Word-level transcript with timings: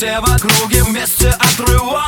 Все 0.00 0.18
в 0.18 0.34
округе 0.34 0.82
вместе 0.84 1.28
отрывают 1.28 1.99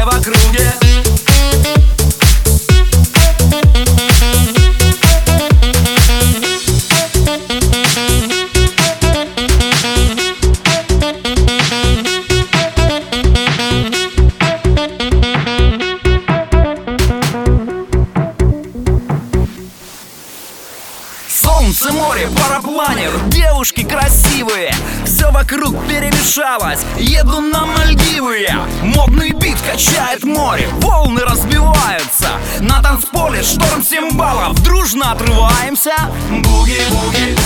все 0.00 0.06
в 0.06 0.89
Солнце, 21.70 21.92
море, 21.92 22.28
парапланер. 22.36 23.12
Девушки 23.28 23.84
красивые 23.84 24.74
Все 25.04 25.30
вокруг 25.30 25.76
перемешалось. 25.86 26.80
Еду 26.98 27.40
на 27.40 27.64
Мальдивы 27.64 28.48
Модный 28.82 29.30
бит 29.30 29.56
качает 29.60 30.24
море. 30.24 30.68
Волны 30.80 31.20
разбиваются 31.20 32.30
На 32.58 32.82
танцполе 32.82 33.44
шторм 33.44 33.84
7 33.84 34.16
баллов 34.16 34.60
Дружно 34.64 35.12
отрываемся. 35.12 35.94
Буги-буги. 36.28 37.36